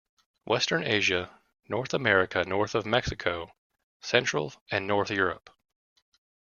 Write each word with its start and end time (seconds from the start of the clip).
Western 0.45 0.81
Asia, 0.83 1.29
North 1.69 1.93
America- 1.93 2.43
north 2.43 2.73
of 2.73 2.87
Mexico, 2.87 3.53
Central 3.99 4.51
and 4.71 4.87
North 4.87 5.11
Europe. 5.11 5.51